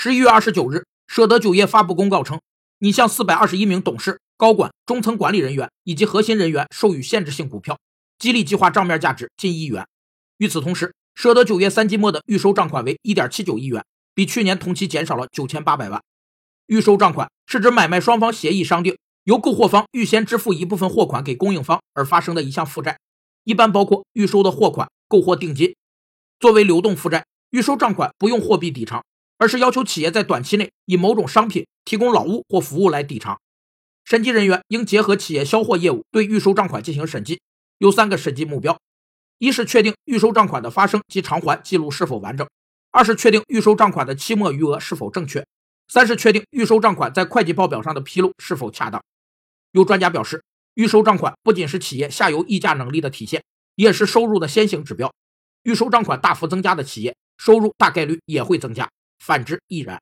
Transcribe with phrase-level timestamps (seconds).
[0.00, 2.40] 十一月二十九日，舍得酒业发布公告称，
[2.78, 7.76] 拟向四百二十一名董事、高管、中层管理人员以及核心人员授予限制性股票，
[8.16, 9.84] 激励计划账面价值近亿元。
[10.36, 13.84] 与此同时，舍得酒业三季末的预收账款为一点七九亿元，
[14.14, 16.00] 比去年同期减少了九千八百万。
[16.66, 22.96] 预收账款是指买卖双方协议商定，由购货方预先支付一部分货款给供应方而发生的一项负债，
[23.42, 25.74] 一般包括预收的货款、购货定金。
[26.38, 29.02] 作为流动负债，预收账款不用货币抵偿，
[29.38, 33.40] 而是要求企业在短期内以某种商品提供劳务或服务来抵偿。
[34.04, 37.40] 审计人员应结合企业销货业务对预收账款进行审计，
[37.78, 38.78] 有三个审计目标。
[39.38, 42.46] 一是确定预收账款的发生及偿还记录是否完整；
[42.90, 45.42] 二是确定预收账款的期末余额是否正确；
[45.86, 49.00] 三是确定预收账款在会计报表上的披露是否恰当。
[49.72, 50.42] 有专家表示，
[50.74, 53.44] 预收账款不仅是企业下游议价能力的体现，
[53.76, 55.12] 也是收入的先行指标。
[55.62, 58.86] 预收账款大幅增加的企业，收入大概率也会增加；
[59.18, 60.00] 反之亦然。